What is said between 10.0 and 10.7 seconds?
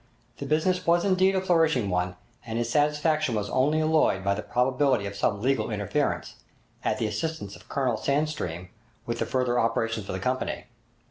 of the Company.